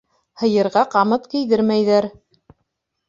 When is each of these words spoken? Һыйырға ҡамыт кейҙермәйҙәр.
Һыйырға 0.43 0.83
ҡамыт 0.95 1.29
кейҙермәйҙәр. 1.35 2.11